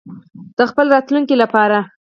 [0.57, 1.77] د خپل راتلونکي لپاره.